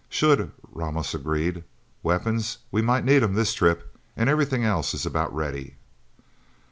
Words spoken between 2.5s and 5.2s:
we might need 'em this trip and everything else is